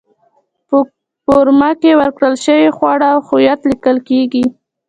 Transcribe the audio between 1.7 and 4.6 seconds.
کې ورکړل شوي خواړه او هویت لیکل کېږي.